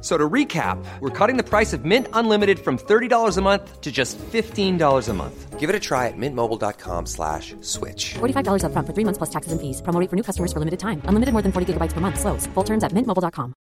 So 0.06 0.16
to 0.16 0.28
recap, 0.32 0.78
we're 1.00 1.10
cutting 1.18 1.36
the 1.36 1.42
price 1.52 1.72
of 1.76 1.84
Mint 1.84 2.06
Unlimited 2.12 2.58
from 2.66 2.76
$30 2.78 3.38
a 3.38 3.42
month 3.42 3.80
to 3.86 3.90
just 3.90 4.18
$15 4.32 5.08
a 5.08 5.14
month. 5.14 5.58
Give 5.58 5.68
it 5.68 5.74
a 5.74 5.80
try 5.80 6.06
at 6.10 6.16
mintmobile.com 6.16 7.06
slash 7.06 7.54
switch. 7.60 8.04
$45 8.20 8.62
upfront 8.68 8.86
for 8.86 8.94
three 8.94 9.06
months 9.08 9.18
plus 9.18 9.30
taxes 9.36 9.52
and 9.56 9.60
fees. 9.60 9.82
Promo 9.82 9.98
rate 10.02 10.10
for 10.10 10.16
new 10.20 10.22
customers 10.30 10.52
for 10.52 10.60
limited 10.60 10.78
time. 10.86 11.02
Unlimited 11.08 11.32
more 11.38 11.42
than 11.42 11.50
40 11.58 11.72
gigabytes 11.72 11.92
per 11.92 12.00
month. 12.06 12.20
Slows. 12.20 12.46
Full 12.54 12.64
terms 12.72 12.84
at 12.90 12.92
mintmobile.com. 13.00 13.54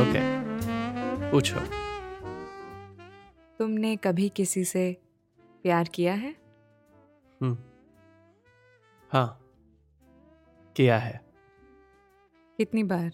Okay 0.00 0.20
पूछो 1.30 1.60
तुमने 3.58 3.94
कभी 4.04 4.28
किसी 4.36 4.64
से 4.64 4.84
प्यार 5.62 5.88
किया 5.94 6.14
है 6.22 6.30
हम्म 7.42 7.56
हाँ 9.12 9.26
किया 10.76 10.98
है 10.98 11.20
कितनी 12.59 12.83
बार? 12.83 13.11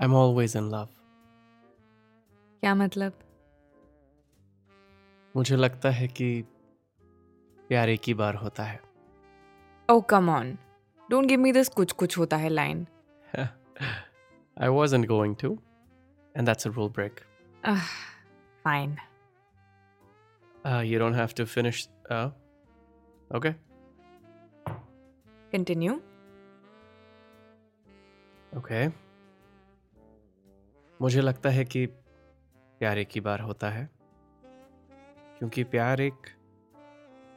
I 0.00 0.04
am 0.04 0.14
always 0.14 0.56
in 0.56 0.62
love 0.62 0.88
क्या 2.60 2.74
मतलब? 2.74 3.18
मुझे 5.36 5.56
लगता 5.56 5.90
है 5.90 6.08
कि 6.08 6.44
प्यार 7.68 7.88
एक 7.88 8.00
ही 8.06 8.14
बार 8.14 8.34
होता 8.34 8.64
है। 8.64 8.80
ओ 9.90 10.00
come 10.00 10.30
on 10.30 10.58
don't 11.10 11.26
give 11.26 11.40
me 11.40 11.52
this 11.52 11.68
कुछ 11.68 11.92
कुछ 11.92 12.18
होता 12.18 12.36
है 12.36 12.48
line 12.48 12.86
I 14.62 14.68
wasn't 14.68 15.06
going 15.08 15.32
to, 15.40 15.48
and 16.34 16.48
that's 16.48 16.66
a 16.66 16.70
rule 16.78 16.92
break. 16.98 17.20
Fine 18.64 18.96
Uh, 20.64 20.82
you 20.90 20.98
don't 20.98 21.14
have 21.14 21.32
to 21.34 21.44
okay. 23.30 23.54
Continue 25.52 26.00
Okay. 28.52 28.90
मुझे 31.00 31.20
लगता 31.20 31.50
है 31.50 31.64
कि 31.64 31.84
प्यार 32.80 32.98
एक 32.98 33.08
ही 33.14 33.20
बार 33.20 33.40
होता 33.40 33.70
है 33.70 33.88
क्योंकि 35.38 35.64
प्यार 35.64 36.00
एक 36.00 36.26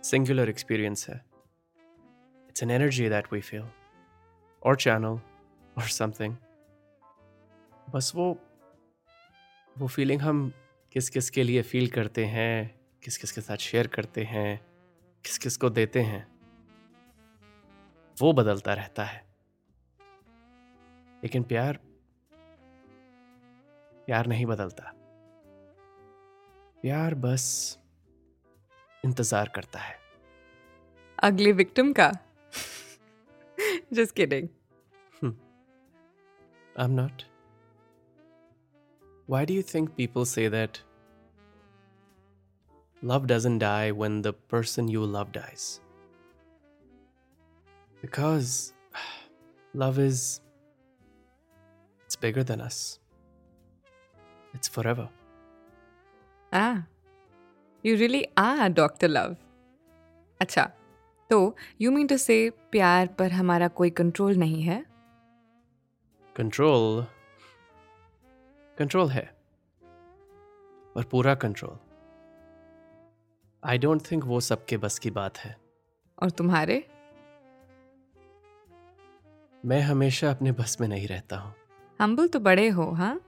सिंगुलर 0.04 0.50
एक्सपीरियंस 0.50 1.10
है 1.10 1.16
it's 2.50 2.64
an 2.64 2.72
energy 2.72 3.10
that 3.10 3.34
we 3.34 3.42
feel 3.42 3.66
और 4.64 4.76
चैनल 4.76 5.20
और 5.78 5.88
समथिंग 5.90 6.36
बस 7.94 8.12
वो 8.16 8.32
वो 9.76 9.88
फीलिंग 9.88 10.22
हम 10.22 10.52
किस 10.92 11.10
किस 11.10 11.30
के 11.30 11.44
लिए 11.44 11.62
फील 11.62 11.88
करते 11.90 12.26
हैं 12.26 12.80
किस 13.04 13.18
किस 13.18 13.32
के 13.32 13.42
साथ 13.42 13.58
शेयर 13.58 13.88
करते 13.88 14.24
हैं 14.24 14.69
किस 15.26 15.38
किस 15.38 15.58
को 15.58 15.70
देते 15.70 16.02
हैं 16.02 16.28
वो 18.18 18.32
बदलता 18.34 18.74
रहता 18.74 19.04
है। 19.04 19.28
लेकिन 21.24 21.44
प्यार 21.44 21.80
प्यार 24.08 24.28
नहीं 24.28 24.46
बदलता। 24.46 24.92
प्यार 26.82 27.16
बस 27.16 27.46
इंतज़ार 29.06 29.50
करता 29.50 29.80
है। 29.80 29.98
अगली 31.20 31.52
विक्टिम 31.52 31.94
का? 31.94 32.12
Just 33.94 34.16
kidding 34.16 34.48
I 36.80 36.86
am 36.86 36.92
not 36.92 37.24
Why 39.30 39.40
do 39.46 39.56
you 39.56 39.64
think 39.64 39.90
people 39.98 40.24
say 40.26 40.44
that 40.50 40.78
love 43.02 43.28
doesn't 43.28 43.60
die 43.60 43.92
when 43.92 44.22
the 44.22 44.34
person 44.34 44.88
you 44.88 45.06
love 45.06 45.32
dies? 45.32 45.82
Because 48.02 48.74
love 49.74 50.00
is. 50.00 50.42
It's 52.06 52.16
bigger 52.16 52.44
than 52.44 52.62
us. 52.62 53.00
It's 54.54 54.68
forever. 54.68 55.10
Ah, 56.52 56.84
you 57.84 57.96
really 57.98 58.28
are 58.38 58.70
Dr. 58.70 59.08
Love. 59.08 59.36
अच्छा 60.42 60.64
तो 61.30 61.56
you 61.82 61.92
mean 61.92 62.08
to 62.08 62.18
say 62.18 62.38
प्यार 62.72 63.08
पर 63.20 63.32
हमारा 63.32 63.68
कोई 63.80 63.90
control 64.00 64.36
नहीं 64.38 64.62
है 64.64 64.84
control 66.36 67.06
control 68.78 69.10
है 69.10 69.24
पर 70.96 71.04
पूरा 71.12 71.36
कंट्रोल 71.44 71.78
आई 73.64 73.78
डोंट 73.78 74.02
थिंक 74.12 74.24
वो 74.26 74.40
सबके 74.40 74.78
बस 74.78 75.00
की 75.00 75.12
बात 75.12 75.38
है। 75.38 75.58
और 76.24 76.30
तुम्हारे? 76.30 76.90
मैं 79.66 79.82
हमेशा 79.82 80.32
अपने 80.32 80.52
बस 80.52 80.78
में 80.82 80.88
नहीं 80.88 81.08
रहता 81.08 81.38
हूँ। 81.38 81.54
हम्बल 82.02 82.28
तो 82.28 82.40
बड़े 82.40 82.70
हो 82.70 82.92
हाँ? 82.92 83.22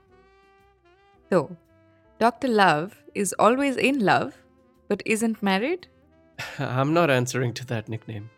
तो 1.30 1.56
doctor 2.20 2.48
love 2.48 2.90
is 3.16 3.34
always 3.40 3.78
in 3.78 4.00
love 4.00 4.32
but 4.90 5.02
isn't 5.02 5.36
married? 5.44 5.86
I'm 6.60 6.92
not 6.98 7.10
answering 7.10 7.52
to 7.54 7.66
that 7.66 7.88
nickname. 7.88 8.30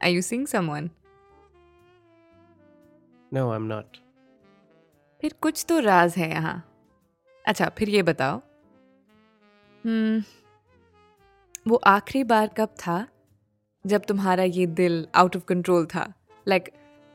are 0.00 0.10
you 0.10 0.22
seeing 0.22 0.46
someone? 0.46 0.90
No, 3.32 3.44
I'm 3.52 3.68
not. 3.68 3.84
फिर 5.20 5.34
कुछ 5.40 5.66
तो 5.68 5.78
राज 5.78 6.14
है 6.16 6.30
यहाँ। 6.30 6.70
अच्छा 7.46 7.68
फिर 7.68 7.88
ये 7.88 8.02
बताओ। 8.02 8.42
वो 11.68 11.76
आखिरी 11.86 12.24
बार 12.24 12.50
कब 12.58 12.74
था 12.86 13.06
जब 13.86 14.04
तुम्हारा 14.04 14.42
ये 14.42 14.66
दिल 14.66 15.06
आउट 15.14 15.36
ऑफ़ 15.36 15.44
कंट्रोल 15.44 15.86
था 15.86 16.12
like 16.48 16.70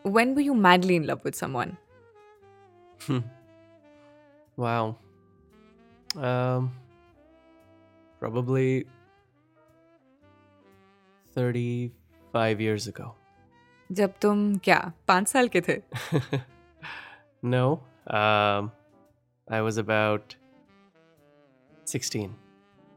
when 0.06 0.34
were 0.36 0.44
you 0.46 0.54
madly 0.66 0.96
in 0.96 1.06
love 1.08 1.26
with 1.26 1.36
someone 1.36 1.72
Wow. 4.58 4.98
Um, 6.18 6.72
probably 8.20 8.86
35 11.36 12.60
years 12.60 12.88
ago. 12.88 13.16
जब 13.92 14.14
तुम 14.22 14.58
क्या 14.58 14.80
पाँच 15.08 15.28
साल 15.28 15.48
के 15.48 15.62
थे 15.62 15.78
um, 18.08 18.72
I 19.48 19.62
was 19.62 19.78
about 19.78 20.36
16. 21.88 22.36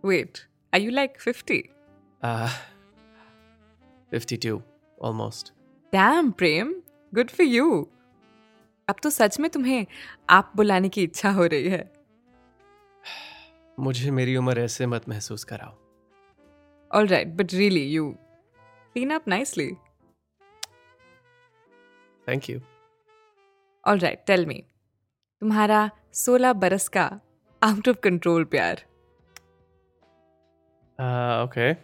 Wait 0.05 0.39
are 0.73 0.83
you 0.85 0.93
like 0.99 1.21
50 1.29 1.61
Uh, 2.25 2.51
52, 4.15 4.59
almost. 5.05 5.51
Damn 5.93 6.31
Prem 6.31 6.75
good 7.15 7.31
for 7.31 7.47
you 7.47 7.89
अब 8.89 8.97
तो 9.03 9.11
सच 9.11 9.41
में 9.41 9.51
तुम्हें 9.51 9.87
आप 10.31 10.53
बुलाने 10.57 10.89
की 10.89 11.03
इच्छा 11.03 11.31
हो 11.31 11.47
रही 11.47 11.69
है। 11.69 11.93
मुझे 13.79 14.11
मेरी 14.11 14.37
उम्र 14.37 14.61
ऐसे 14.61 14.87
मत 14.87 15.09
महसूस 15.09 15.45
कराओ। 15.45 15.79
All 16.95 17.07
right 17.07 17.29
but 17.29 17.55
really 17.55 17.85
you 17.93 18.17
clean 18.97 19.19
up 19.19 19.29
nicely 19.29 19.73
thank 22.29 22.51
you 22.51 22.61
all 23.87 23.99
right 23.99 24.25
tell 24.27 24.47
me 24.47 24.65
तुम्हारा 25.41 25.91
16 26.15 26.53
बरस 26.53 26.89
का 26.89 27.21
आउट 27.63 27.89
ऑफ़ 27.89 27.97
कंट्रोल 27.97 28.45
प्यार 28.45 28.85
Uh, 31.00 31.46
okay. 31.46 31.78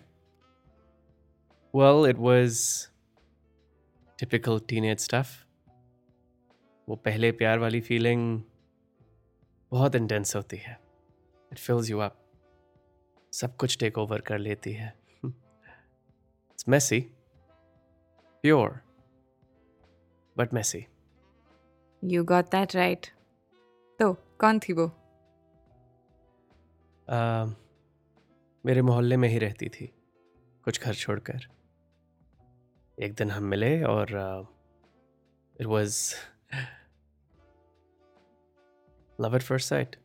Well, 1.74 2.06
it 2.06 2.18
was 2.18 2.90
typical 4.20 4.60
teenage 4.60 5.00
stuff. 5.00 5.32
वो 6.88 6.96
पहले 6.96 7.32
प्यार 7.32 7.60
वाली 7.60 7.80
फीलिंग 7.82 8.42
बहुत 9.72 9.96
इंटेंस 9.96 10.36
होती 10.36 10.58
है 10.58 10.78
इट 11.52 11.60
फिल्स 11.60 11.90
यू 11.90 12.00
अप 12.00 12.18
सब 13.34 13.56
कुछ 13.56 13.78
टेक 13.80 13.98
ओवर 13.98 14.22
कर 14.22 14.38
लेती 14.38 14.74
है 14.74 14.94
it's 15.26 16.68
messy 16.70 17.00
pure 18.44 18.80
but 20.38 20.54
messy 20.54 20.86
you 22.04 22.24
got 22.34 22.52
that 22.52 22.76
right 22.76 23.08
तो 24.00 24.14
कौन 24.40 24.60
थी 24.60 24.74
वो 24.74 24.92
Uh, 27.08 27.46
मेरे 28.65 28.83
मोहल्ले 28.83 29.17
में 29.17 29.29
ही 29.29 29.39
रहती 29.39 29.69
थी 29.69 29.87
कुछ 30.65 30.81
घर 30.83 30.95
छोड़कर। 30.95 31.47
एक 32.99 33.15
दिन 33.15 33.31
हम 33.31 33.45
मिले 33.45 33.83
और 33.83 34.09
it 35.61 35.67
was 35.67 36.15
love 39.21 39.37
at 39.37 39.43
first 39.43 39.69
sight 39.69 39.97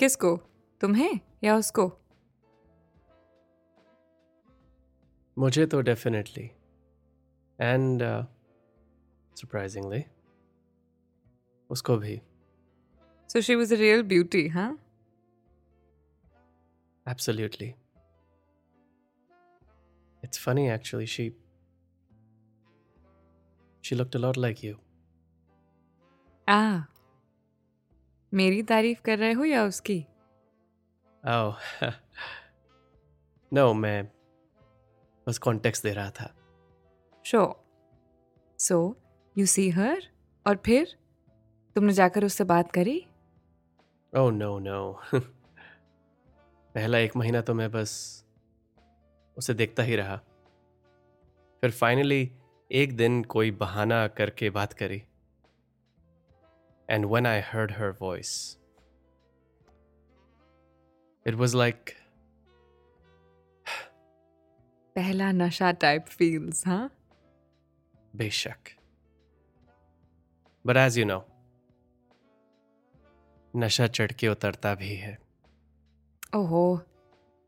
किसको? 0.00 0.36
तुम्हें 0.80 1.20
या 1.44 1.56
उसको? 1.56 1.92
मुझे 5.38 5.66
तो 5.66 5.80
डेफिनेटली 5.80 6.44
एंड 7.60 8.02
सरप्राइजिंगली 9.36 10.04
उसको 11.70 11.96
भी। 11.96 12.20
So 13.30 13.40
she 13.40 13.54
was 13.54 13.74
a 13.74 13.76
real 13.76 14.02
beauty 14.02 14.48
हाँ? 14.48 14.81
Absolutely. 17.08 17.70
It's 20.24 20.38
funny 20.48 20.78
actually, 20.78 21.06
she 21.06 21.30
she 23.84 24.00
looked 24.00 24.16
a 24.16 24.20
lot 24.24 24.38
like 24.38 24.64
you. 24.64 24.74
आ 26.48 26.80
मेरी 28.34 28.62
तारीफ़ 28.62 29.02
कर 29.02 29.18
रहे 29.18 29.32
हो 29.32 29.44
या 29.44 29.64
उसकी? 29.64 30.06
Oh. 31.28 31.52
no, 33.54 33.74
मैं 33.74 34.08
बस 35.26 35.38
कॉन्टेक्स्ट 35.38 35.82
दे 35.82 35.92
रहा 35.92 36.10
था। 36.10 36.34
शो 37.24 37.64
सो 38.58 38.96
यू 39.38 39.46
सी 39.46 39.70
हर 39.70 40.02
और 40.46 40.56
फिर? 40.56 40.98
तुमने 41.74 41.92
जाकर 41.92 42.24
उससे 42.24 42.44
बात 42.44 42.72
करी? 42.72 43.06
ओह 44.16 44.32
नो 44.32 44.58
नो 44.58 45.02
पहला 46.74 46.98
एक 46.98 47.16
महीना 47.16 47.40
तो 47.40 47.54
मैं 47.54 47.70
बस 47.70 47.92
उसे 49.36 49.54
देखता 49.54 49.82
ही 49.82 49.96
रहा। 49.96 50.16
फिर 51.62 51.70
फाइनली 51.70 52.30
एक 52.70 52.96
दिन 52.96 53.22
कोई 53.24 53.50
बहाना 53.50 54.06
करके 54.08 54.50
बात 54.50 54.72
करी। 54.72 55.02
And 56.88 57.04
when 57.04 57.26
I 57.26 57.40
heard 57.40 57.72
her 57.72 57.96
voice 58.00 58.58
it 61.26 61.34
was 61.34 61.56
like 61.56 61.90
पहला 64.96 65.30
नशा 65.32 65.72
टाइप 65.72 66.06
फील्स 66.06 66.66
हाँ? 66.66 66.90
बेशक। 68.16 68.76
बट 70.66 70.76
एज 70.76 70.98
यू 70.98 71.04
नो 71.04 71.24
नशा 73.54 73.86
चढ़ 73.86 74.12
के 74.12 74.28
उतरता 74.28 74.74
भी 74.74 74.94
है। 74.94 75.21
ओहो 76.32 76.64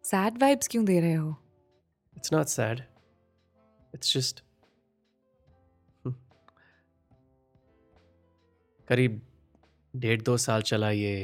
सैड 0.04 0.42
वाइब्स 0.42 0.68
क्यों 0.68 0.84
दे 0.84 1.00
रहे 1.00 1.14
हो 1.14 1.34
It's 2.16 2.32
not 2.32 2.50
sad. 2.50 2.78
It's 3.94 4.10
just. 4.16 4.38
Hmm. 6.04 6.14
करीब 8.88 9.20
डेढ़ 9.94 10.22
दो 10.22 10.36
साल 10.36 10.62
चला 10.70 10.90
ये 10.90 11.14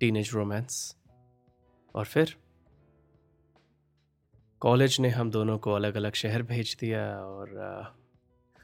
टीनेज 0.00 0.30
रोमांस 0.34 0.76
और 1.94 2.04
फिर 2.06 2.34
कॉलेज 4.62 4.98
ने 5.00 5.08
हम 5.08 5.30
दोनों 5.30 5.58
को 5.58 5.72
अलग 5.72 5.96
अलग 5.96 6.14
शहर 6.22 6.42
भेज 6.52 6.76
दिया 6.80 7.02
और 7.24 7.54
uh, 7.68 7.86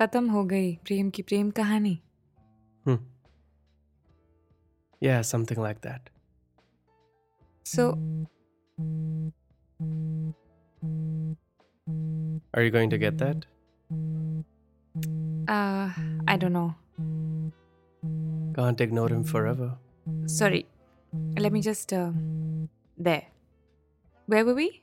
खत्म 0.01 0.31
हो 0.31 0.45
गई 0.45 0.75
प्रेम 0.87 1.11
की 1.11 1.23
प्रेम 1.23 1.51
कहानी 1.61 1.99
yeah 5.03 5.23
something 5.31 5.59
like 5.63 5.81
that 5.87 6.09
So. 7.67 7.99
Are 12.55 12.63
you 12.63 12.71
going 12.71 12.91
to 12.91 12.99
get 12.99 13.19
that? 13.19 13.45
Uh, 15.49 15.91
I 16.29 16.37
don't 16.37 16.53
know. 16.53 16.75
Can't 18.55 18.81
ignore 18.81 19.09
him 19.09 19.25
forever. 19.25 19.73
Sorry. 20.27 20.65
Let 21.37 21.53
me 21.53 21.61
just. 21.61 21.93
Uh, 21.93 22.13
there. 22.97 23.27
Where 24.27 24.45
were 24.45 24.55
we? 24.55 24.83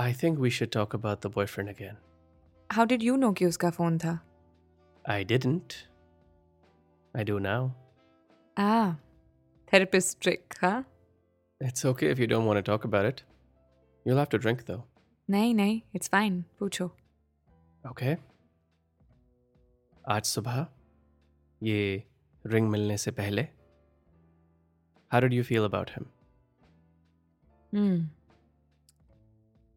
I 0.00 0.12
think 0.12 0.38
we 0.38 0.50
should 0.50 0.70
talk 0.78 0.94
about 0.94 1.20
the 1.26 1.30
boyfriend 1.38 1.70
again. 1.76 1.96
How 2.70 2.84
did 2.86 3.02
you 3.02 3.16
know 3.16 3.32
कि 3.38 3.46
उसका 3.46 3.70
phone 3.70 3.98
था 3.98 4.18
I 5.04 5.22
didn't. 5.32 5.74
I 7.14 7.24
do 7.30 7.38
now. 7.46 7.60
A 8.58 8.92
therapist 9.72 10.20
trick 10.22 10.54
हाँ 10.62 10.84
It's 11.60 11.84
okay 11.90 12.10
if 12.14 12.18
you 12.22 12.26
don't 12.32 12.46
want 12.50 12.58
to 12.62 12.66
talk 12.70 12.84
about 12.88 13.06
it. 13.10 13.22
You'll 14.06 14.18
have 14.22 14.32
to 14.36 14.38
drink 14.46 14.64
though. 14.70 14.82
नहीं 15.30 15.54
नहीं 15.54 15.80
it's 15.94 16.08
fine 16.08 16.42
पूछो 16.58 16.90
Okay. 17.90 18.16
आज 20.14 20.24
सुबह 20.24 20.66
ये 21.62 22.02
रिंग 22.44 22.68
मिलने 22.70 22.96
से 23.04 23.10
पहले 23.20 23.46
How 25.14 25.20
did 25.24 25.32
you 25.36 25.42
feel 25.48 25.64
about 25.64 25.90
him? 25.96 26.06
Hmm. 27.72 27.98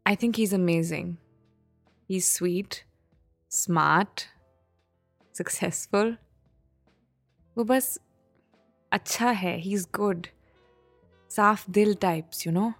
I 0.06 0.14
think 0.14 0.36
he's 0.36 0.52
amazing. 0.52 1.16
He's 2.08 2.26
sweet, 2.26 2.84
smart, 3.48 4.28
successful. 5.32 6.16
वो 7.58 7.64
बस 7.64 7.98
अच्छा 8.92 9.30
है 9.30 9.62
he's 9.62 9.86
good. 10.00 10.28
साफ 11.30 11.70
दिल 11.70 11.94
types, 11.94 12.44
you 12.46 12.52
know? 12.52 12.74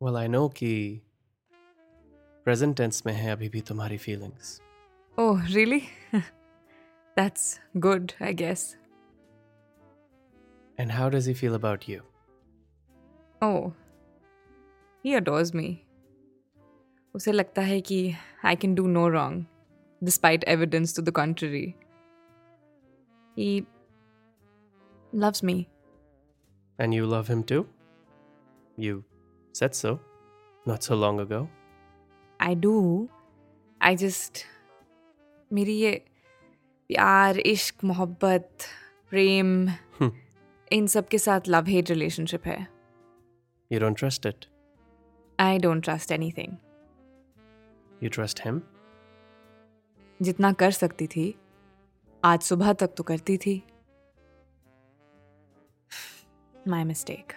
Well, 0.00 0.16
I 0.16 0.26
know 0.26 0.48
कि 0.48 1.00
present 2.46 2.76
tense 2.80 3.06
में 3.06 3.12
है 3.12 3.30
अभी 3.32 3.48
भी 3.48 3.60
तुम्हारी 3.60 3.98
feelings. 3.98 4.60
Oh, 5.18 5.34
really? 5.54 5.82
That's 7.16 7.60
good, 7.78 8.14
I 8.20 8.32
guess. 8.32 8.76
And 10.78 10.90
how 10.90 11.10
does 11.10 11.26
he 11.26 11.34
feel 11.34 11.54
about 11.54 11.86
you? 11.88 12.00
Oh, 13.42 13.72
he 15.06 15.14
adores 15.20 15.54
me. 15.60 15.68
उसे 17.14 17.32
लगता 17.32 17.62
है 17.62 17.80
कि 17.80 17.96
I 18.44 18.56
can 18.56 18.74
do 18.74 18.86
no 18.86 19.08
wrong 19.08 19.44
despite 20.02 20.44
evidence 20.48 20.96
to 20.96 21.02
the 21.02 21.10
contrary 21.16 21.64
he 23.38 23.62
loves 25.12 25.42
me. 25.48 25.54
And 26.78 26.94
you 26.98 27.06
love 27.08 27.26
him 27.30 27.40
too? 27.48 27.64
You 28.78 29.00
said 29.54 29.74
so 29.80 29.90
not 30.70 30.86
so 30.88 30.96
long 31.00 31.18
ago. 31.24 31.40
I 32.40 32.54
do. 32.66 32.72
I 33.80 33.94
just 34.04 34.44
मेरी 35.50 35.74
ये 35.78 35.92
प्यार 36.90 37.38
इश्क 37.38 37.84
मोहब्बत 37.84 38.66
प्रेम 39.10 39.66
Hmm. 39.98 40.10
इन 40.72 40.86
सब 40.86 41.08
के 41.08 41.18
साथ 41.18 41.48
लव 41.48 41.66
हेट 41.68 41.90
रिलेशनशिप 41.90 42.46
है 42.46 42.56
You 43.70 43.80
don't 43.84 43.98
trust 44.02 44.26
it. 44.32 44.46
I 45.39 45.57
don't 45.59 45.83
trust 45.83 46.11
anything 46.11 46.55
You 48.03 48.09
trust 48.15 48.39
him? 48.45 48.59
जितना 50.19 50.51
कर 50.61 50.71
सकती 50.71 51.07
थी 51.07 51.23
आज 52.23 52.41
सुबह 52.41 52.73
तक 52.81 52.93
तो 52.97 53.03
करती 53.03 53.37
थी 53.45 53.61
my 56.67 56.83
mistake 56.83 57.33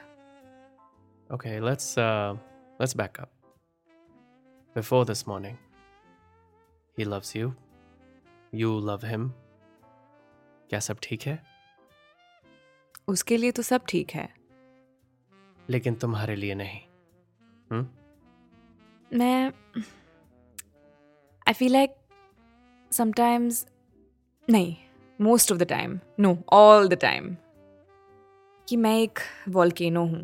Okay, 1.30 1.50
let's 1.60 1.84
uh 2.02 2.36
let's 2.80 2.94
back 3.00 3.18
up. 3.22 3.30
Before 4.76 5.02
this 5.10 5.20
morning, 5.28 5.58
he 6.98 7.04
loves 7.10 7.30
you. 7.38 7.50
You 8.52 8.70
love 8.88 9.04
him. 9.12 9.28
क्या 10.70 10.80
सब 10.80 10.96
ठीक 11.02 11.26
है? 11.26 11.38
उसके 13.08 13.36
लिए 13.36 13.52
तो 13.52 13.62
सब 13.62 13.84
ठीक 13.88 14.10
है 14.14 14.28
लेकिन 15.70 15.94
तुम्हारे 16.04 16.36
लिए 16.36 16.54
नहीं. 16.54 16.80
Hmm? 17.72 17.84
मैं 19.12 19.52
आई 21.46 21.52
फील 21.52 21.72
लाइक 21.72 21.94
समटाइम्स 22.92 23.66
नहीं 24.48 24.74
most 25.20 25.52
of 25.52 25.58
the 25.58 25.62
time 25.62 25.98
no 26.20 26.36
all 26.52 26.88
the 26.88 26.94
time 26.94 27.34
कि 28.68 28.76
मैं 28.76 28.96
एक 28.98 29.18
वॉल्केनो 29.48 30.04
हूँ। 30.06 30.22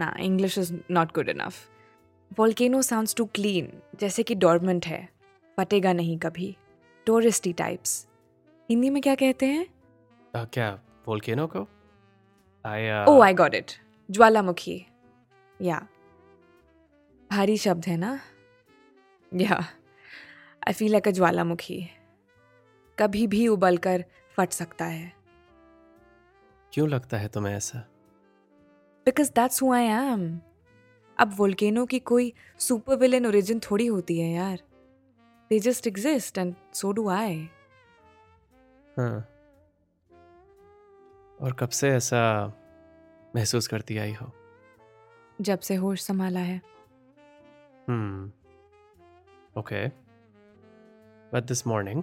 ना 0.00 0.14
English 0.20 0.58
is 0.58 0.72
not 0.90 1.12
good 1.14 1.28
enough 1.28 1.54
volcano 2.38 2.82
sounds 2.82 3.14
too 3.14 3.24
clean 3.24 3.72
जैसे 4.00 4.22
कि 4.22 4.34
डॉर्मेंट 4.34 4.86
है 4.86 5.08
फटेगा 5.58 5.92
नहीं 5.92 6.18
कभी। 6.18 6.56
टूरिस्टी 7.06 7.52
टाइप्स 7.52 8.06
हिंदी 8.68 8.90
में 8.90 9.02
क्या 9.02 9.14
कहते 9.14 9.46
हैं? 9.46 9.66
Uh, 10.34 10.46
क्या 10.52 10.70
वोल्केनो 11.08 11.46
को? 11.46 11.66
I 12.64 12.78
uh, 12.90 13.08
oh 13.08 13.20
I 13.20 13.34
got 13.34 13.54
it 13.54 13.72
ज्वालामुखी। 14.10 14.84
या। 15.62 15.86
भारी 17.30 17.56
शब्द 17.56 17.84
है 17.86 17.96
ना? 17.96 18.20
या। 19.34 19.56
आई 20.68 20.72
फील 20.72 20.92
लाइक 20.92 21.08
अ 21.08 21.10
ज्वालामुखी। 21.10 21.88
कभी 22.98 23.26
भी 23.26 23.48
उबलकर 23.48 24.04
फट 24.36 24.52
सकता 24.52 24.84
है। 24.84 25.12
क्यों 26.72 26.88
लगता 26.88 27.16
है 27.16 27.28
तुम्हें 27.28 27.54
ऐसा? 27.54 27.78
Because 29.06 29.30
that's 29.30 29.62
who 29.62 29.72
I 29.72 29.84
am 29.84 30.40
अब 31.18 31.34
वोल्केनो 31.36 31.86
की 31.86 31.98
कोई 31.98 32.32
सुपर 32.58 32.96
विलन 32.96 33.26
ओरिजिन 33.26 33.60
थोड़ी 33.60 33.86
होती 33.86 34.20
है 34.20 34.32
यार। 34.32 34.62
They 35.48 35.58
just 35.58 35.86
exist 35.86 36.38
and 36.38 36.54
so 36.74 36.92
do 36.92 37.08
I 37.08 37.50
हाँ. 38.98 39.20
और 41.40 41.52
कब 41.52 41.68
से 41.68 41.90
ऐसा 41.90 42.52
महसूस 43.36 43.66
करती 43.66 43.98
आई 43.98 44.12
हो? 44.12 44.32
जब 45.40 45.60
से 45.60 45.74
होश 45.76 46.02
संभाला 46.02 46.40
है 46.40 46.60
Hmm. 47.88 48.26
Okay. 49.56 49.90
But 51.32 51.46
this 51.46 51.64
morning, 51.64 52.02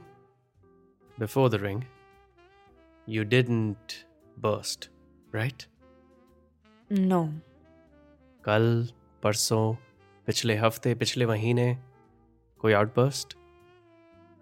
before 1.17 1.49
the 1.49 1.59
ring, 1.59 1.85
you 3.07 3.23
didn't 3.25 4.05
burst, 4.37 4.89
right? 5.33 5.65
No 6.89 7.23
कल 8.43 8.87
परसों 9.23 9.73
पिछले 10.27 10.55
हफ़्ते 10.57 10.93
पिछले 10.95 11.25
महीने 11.25 11.67
कोई 12.59 12.73
आउटबर्स्ट 12.73 13.37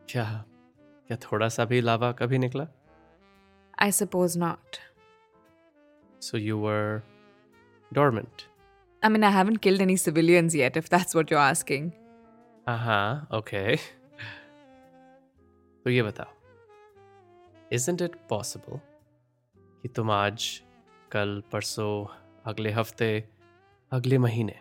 क्या 0.09 0.25
क्या 1.07 1.17
थोड़ा 1.23 1.47
सा 1.49 1.65
भी 1.65 1.81
लावा 1.81 2.11
कभी 2.21 2.37
निकला 2.37 2.67
I 3.81 3.91
suppose 3.91 4.37
not 4.39 4.77
so 6.21 6.37
you 6.37 6.57
were 6.59 7.01
dormant 7.91 8.41
I 9.03 9.09
mean, 9.09 9.23
I 9.23 9.31
haven't 9.31 9.57
killed 9.61 9.81
any 9.81 9.95
civilians 9.97 10.55
yet, 10.55 10.77
if 10.77 10.87
that's 10.89 11.13
what 11.15 11.29
you're 11.31 11.45
asking. 11.51 11.91
हाँ 12.69 13.27
ओके 13.33 13.75
तो 15.83 15.89
ये 15.89 16.03
बताओ 16.03 16.31
isn't 17.77 18.01
it 18.05 18.13
possible 18.31 18.79
कि 19.83 19.87
तुम 19.95 20.11
आज 20.11 20.45
कल 21.11 21.41
परसों 21.51 22.05
अगले 22.51 22.71
हफ़्ते 22.71 23.09
अगले 23.91 24.17
महीने 24.27 24.55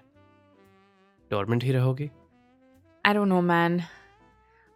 डोरमेंट 1.31 1.65
ही 1.65 1.73
रहोगी 1.73 2.11
I 3.05 3.13
don't 3.15 3.33
know, 3.35 3.43
man. 3.53 3.81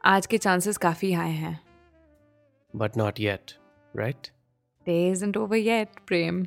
आज 0.04 0.26
के 0.26 0.38
chances 0.46 0.76
काफ़ी 0.86 1.12
high 1.14 1.34
हैं. 1.42 1.58
But 2.76 2.96
not 2.96 3.20
yet 3.20 3.52
right 3.96 4.26
Day 4.86 5.02
isn't 5.12 5.36
over 5.42 5.58
yet, 5.66 6.00
Prem. 6.10 6.44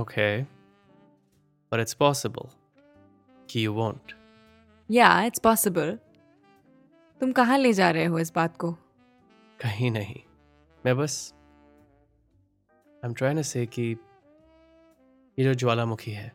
Okay 0.00 0.59
but 1.72 1.80
it's 1.80 1.94
possible 2.02 2.48
कि 3.50 3.66
you 3.66 3.72
won't 3.80 4.14
Yeah, 4.88 5.26
it's 5.30 5.42
possible. 5.46 5.96
तुम 7.20 7.32
कहाँ 7.32 7.58
ले 7.58 7.72
जा 7.72 7.90
रहे 7.90 8.04
हो 8.04 8.18
इस 8.18 8.32
बात 8.34 8.56
को? 8.56 8.72
कहीं 9.60 9.90
नहीं 9.90 10.20
मैं 10.84 10.96
बस 10.96 11.16
आई 13.04 13.08
एम 13.08 13.14
ट्राइंग 13.14 13.38
टू 13.38 13.42
से 13.42 13.64
कि 13.66 13.82
ये 15.38 15.44
जो 15.44 15.54
ज्वालामुखी 15.54 16.10
है 16.10 16.32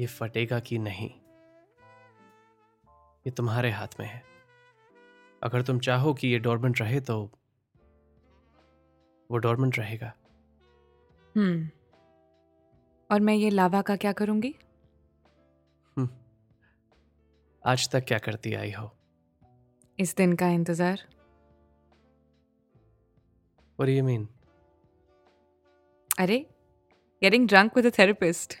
ये 0.00 0.06
फटेगा 0.06 0.60
कि 0.60 0.78
नहीं 0.78 1.10
ये 3.26 3.30
तुम्हारे 3.36 3.70
हाथ 3.70 4.00
में 4.00 4.06
है 4.06 4.22
अगर 5.42 5.62
तुम 5.62 5.78
चाहो 5.86 6.14
कि 6.14 6.28
ये 6.28 6.38
डोरमेंट 6.48 6.80
रहे 6.80 7.00
तो 7.10 7.18
वो 9.30 9.38
डोरमेंट 9.46 9.78
रहेगा 9.78 10.12
हम्म 11.34 11.56
Hmm. 11.56 11.64
और 13.10 13.20
मैं 13.20 13.34
ये 13.34 13.50
लावा 13.50 13.80
का 13.82 13.96
क्या 13.96 14.12
करूँगी? 14.12 14.54
हम्म। 15.96 16.08
आज 17.62 17.88
तक 17.92 18.04
क्या 18.04 18.18
करती 18.18 18.54
आई 18.54 18.70
हो? 18.72 18.90
इस 19.98 20.16
दिन 20.16 20.34
का 20.36 20.48
इंतज़ार। 20.50 20.98
What 23.78 23.88
do 23.88 23.94
you 23.94 24.26
अरे 26.18 26.38
getting 27.22 27.46
drunk 27.48 27.76
with 27.76 27.86
a 27.86 27.90
therapist 27.98 28.54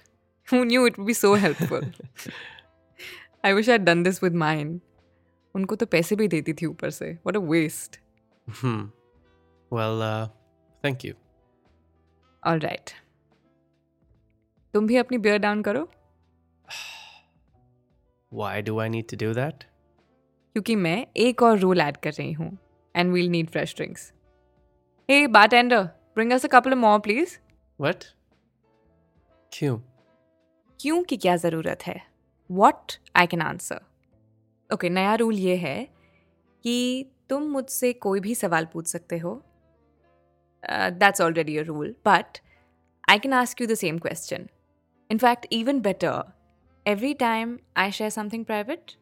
who 0.48 0.62
knew 0.64 0.86
it 0.86 0.98
be 1.00 1.14
so 1.14 1.34
helpful 1.34 1.92
I 3.44 3.52
wish 3.52 3.68
I 3.70 3.78
done 3.78 4.02
this 4.02 4.22
with 4.22 4.34
mine 4.42 4.80
उनको 5.54 5.76
तो 5.76 5.86
पैसे 5.86 6.16
भी 6.16 6.28
देती 6.28 6.52
थी 6.54 6.66
ऊपर 6.66 6.90
से। 6.90 7.10
What 7.12 7.36
a 7.36 7.40
waste 7.50 7.98
well 9.72 10.02
thank 10.84 11.04
you 11.04 11.14
all 12.42 12.58
right 12.60 12.90
तुम 14.76 14.86
भी 14.86 14.96
अपनी 14.96 15.18
बियर 15.18 15.38
डाउन 15.38 15.62
करो। 15.62 15.88
Why 18.32 18.62
do 18.62 18.78
I 18.80 18.88
need 18.88 19.08
to 19.10 19.16
do 19.16 19.32
that 19.34 19.64
क्योंकि 20.56 20.76
मैं 20.76 21.06
एक 21.16 21.42
और 21.42 21.58
रूल 21.58 21.80
ऐड 21.80 21.96
कर 21.96 22.12
रही 22.12 22.32
हूँ 22.32 22.56
and 22.94 23.12
we'll 23.12 23.28
need 23.30 23.50
fresh 23.50 23.74
drinks 23.76 24.12
hey 25.08 25.26
bartender 25.28 25.82
bring 26.14 26.32
us 26.32 26.44
a 26.44 26.48
couple 26.48 26.74
more 26.76 26.98
please 27.00 27.36
What? 27.78 28.04
क्यों? 29.52 29.78
क्यों 30.80 31.02
की 31.02 31.16
क्या 31.16 31.36
ज़रूरत 31.36 31.86
है? 31.86 32.00
What 32.50 32.92
I 33.16 33.26
can 33.26 33.42
answer 33.42 33.80
okay 34.70 34.88
नया 34.90 35.14
रूल 35.14 35.34
ये 35.38 35.56
है 35.56 35.76
कि 36.64 37.10
तुम 37.30 37.42
मुझसे 37.50 37.92
कोई 37.92 38.20
भी 38.20 38.34
सवाल 38.34 38.66
पूछ 38.72 38.86
सकते 38.86 39.18
हो। 39.18 39.34
That's 40.64 41.20
already 41.20 41.56
a 41.58 41.62
rule 41.62 41.94
but 42.06 42.38
I 43.08 43.18
can 43.18 43.32
ask 43.32 43.60
you 43.60 43.66
the 43.66 43.74
same 43.74 43.98
question 43.98 44.48
In 45.09 45.19
fact, 45.19 45.47
even 45.49 45.81
better, 45.81 46.23
every 46.85 47.13
time 47.13 47.59
I 47.75 47.89
share 47.89 48.09
something 48.09 48.45
private, 48.45 48.95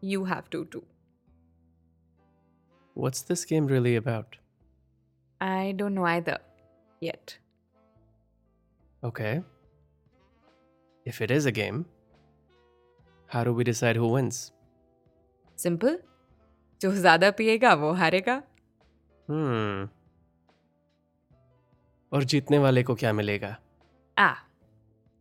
you 0.00 0.24
have 0.24 0.48
to 0.50 0.64
too. 0.66 0.84
What's 2.94 3.22
this 3.22 3.44
game 3.44 3.66
really 3.66 3.96
about? 3.96 4.36
I 5.40 5.72
don't 5.76 5.94
know 5.94 6.04
either 6.04 6.38
yet. 7.00 7.38
Okay. 9.04 9.42
If 11.06 11.20
it 11.20 11.30
is 11.30 11.46
a 11.46 11.52
game, 11.52 11.84
how 13.26 13.44
do 13.44 13.52
we 13.54 13.64
decide 13.64 13.96
who 13.96 14.08
wins? 14.08 14.52
Simple. 15.56 15.96
जो 16.82 16.90
ज़्यादा 16.92 17.30
पिएगा 17.38 17.72
वो 17.80 17.92
हारेगा 17.92 18.42
Hmm. 19.30 19.88
और 22.12 22.24
जीतने 22.32 22.58
वाले 22.58 22.82
को 22.82 22.94
क्या 23.02 23.12
मिलेगा 23.12 23.56
Ah, 24.18 24.36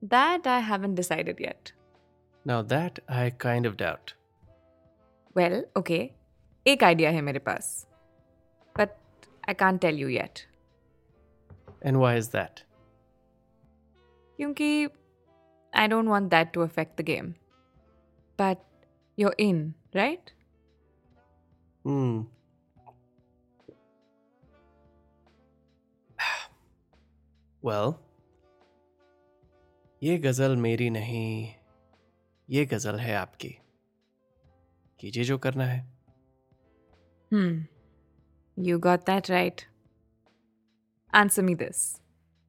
that 0.04 0.48
I 0.48 0.60
haven't 0.70 0.96
decided 0.96 1.40
yet. 1.46 1.72
Now 2.46 2.62
that 2.74 3.00
I 3.22 3.30
kind 3.46 3.70
of 3.72 3.78
doubt. 3.84 4.14
Well 5.38 5.54
okay 5.78 5.98
एक 6.66 6.84
आइडिया 6.84 7.10
है 7.12 7.22
मेरे 7.22 7.40
पास 7.50 7.68
but 8.76 8.90
I 9.50 9.54
can't 9.60 9.78
tell 9.86 10.00
you 10.00 10.08
yet 10.10 10.40
And 11.88 12.00
why 12.04 12.14
is 12.22 12.30
that? 12.32 12.64
क्योंकि 14.40 14.88
I 15.74 15.88
don't 15.88 16.08
want 16.10 16.30
that 16.32 16.52
to 16.54 16.62
affect 16.64 17.02
the 17.02 17.06
game 17.06 17.32
but 18.40 18.58
you're 19.18 19.38
in 19.46 19.62
right 19.96 20.32
Hmm. 21.86 22.18
well, 27.64 28.00
ये 30.05 30.19
गज़ल 30.19 30.57
मेरी 30.57 30.91
नहीं 30.91 31.55
ये 32.51 32.65
गज़ल 32.67 32.99
है 32.99 33.15
आपकी। 33.15 33.49
कीजिए 35.01 35.25
जो 35.25 35.39
करना 35.39 35.65
है। 35.65 35.79
हम्म 37.33 38.65
you 38.65 38.79
got 38.79 39.01
that 39.01 39.31
right 39.31 39.61
answer 41.15 41.43
me 41.43 41.55
this 41.55 41.77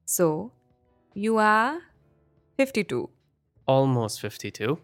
so 0.06 0.52
you 1.16 1.36
are 1.36 1.80
fifty 2.56 2.82
two 2.82 3.08
almost 3.68 4.22
fifty 4.22 4.50
two 4.50 4.76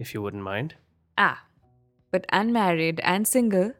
if 0.00 0.12
you 0.14 0.22
wouldn't 0.22 0.42
mind 0.42 0.72
ah 1.18 1.34
but 2.12 2.26
unmarried 2.26 3.00
and 3.00 3.26
single 3.26 3.74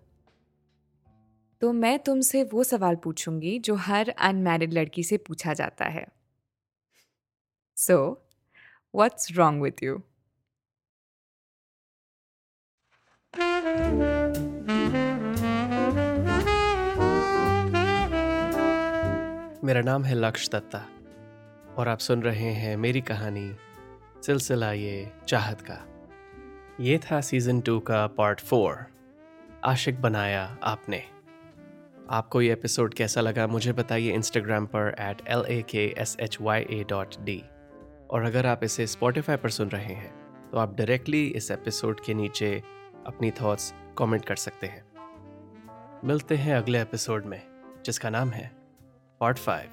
तो 1.61 1.73
मैं 1.73 1.99
तुमसे 1.99 2.45
वो 2.45 2.65
सवाल 2.65 2.97
पूछूँगी 2.97 3.59
जो 3.59 3.75
हर 3.75 4.09
अनमेरिड 4.09 4.73
लड़की 4.73 5.03
से 5.03 5.17
पूछा 5.17 5.55
जाता 5.55 5.85
है। 5.85 6.07
So 7.77 8.15
so, 8.15 8.28
what's 8.99 9.33
wrong 9.37 9.63
with 9.63 9.83
you 9.83 9.97
मेरा 19.65 19.81
नाम 19.81 20.05
है 20.05 20.15
लक्ष 20.15 20.49
दत्ता 20.51 20.79
और 21.77 21.89
आप 21.89 21.99
सुन 21.99 22.23
रहे 22.23 22.53
हैं 22.53 22.77
मेरी 22.77 23.01
कहानी, 23.01 23.57
सिलसिला 24.27 24.73
ये 24.73 25.13
चाहत 25.29 25.61
का। 25.61 25.77
ये 26.81 26.99
था 26.99 27.21
सीज़न 27.21 27.61
टू 27.61 27.81
का 27.81 28.07
पार्ट 28.07 28.41
फोर। 28.41 28.85
आशिक 29.65 30.01
बनाया 30.03 30.59
आपने। 30.63 31.03
आपको 32.11 32.43
ये 32.43 32.53
एपिसोड 32.53 32.95
कैसा 32.95 33.21
लगा 33.21 33.47
मुझे 33.47 33.73
बताइए 33.73 34.13
इंस्टाग्राम 34.13 34.67
पर 34.67 34.95
at 35.01 35.23
L 35.29 35.45
A 35.49 35.63
K 35.63 35.87
S 35.99 36.17
H 36.21 36.39
Y 36.41 36.67
A 36.71 36.85
dot 36.89 37.15
D 37.21 37.43
और 38.11 38.23
अगर 38.23 38.47
आप 38.47 38.65
इसे 38.65 38.87
स्पॉटिफाई 38.87 39.37
पर 39.37 39.51
सुन 39.51 39.69
रहे 39.69 39.95
हैं 39.95 40.13
तो 40.51 40.59
आप 40.59 40.77
डायरेक्टली 40.77 41.27
इस 41.27 41.51
एपिसोड 41.51 42.01
के 42.01 42.15
नीचे 42.15 42.63
अपनी 43.07 43.31
थॉट्स 43.31 43.75
कमेंट 43.99 44.25
कर 44.25 44.37
सकते 44.37 44.67
हैं। 44.67 44.85
मिलते 46.05 46.37
हैं 46.37 46.55
अगले 46.55 46.83
एपिसोड 46.83 47.25
में, 47.25 47.43
जिसका 47.85 48.11
नाम 48.11 48.31
है 48.31 48.51
पार्ट 49.21 49.39
फाइव 49.39 49.71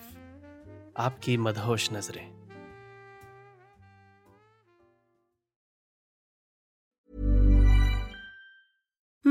आपकी 0.98 1.38
मदहोश 1.38 1.94
नज़रें। 1.94 2.45